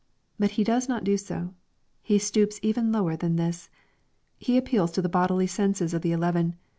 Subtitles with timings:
[0.39, 1.53] But He doos not do so.
[2.01, 3.69] He stoops even lower than this.
[4.39, 6.55] He appeals to the bodily senses of the eleven.